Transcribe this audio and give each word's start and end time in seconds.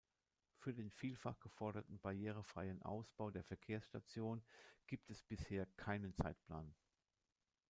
Für 0.57 0.73
den 0.73 0.89
vielfach 0.89 1.39
geforderten 1.41 1.99
barrierefreien 1.99 2.81
Ausbau 2.81 3.29
der 3.29 3.43
Verkehrsstation 3.43 4.43
gibt 4.87 5.11
es 5.11 5.21
bisher 5.21 5.67
keinen 5.77 6.15
Zeitplan. 6.15 6.73